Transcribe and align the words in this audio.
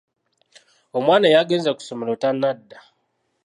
Omwana 0.97 1.25
eyagenze 1.29 1.69
ku 1.73 1.81
ssomero 1.83 2.13
tannadda? 2.21 2.79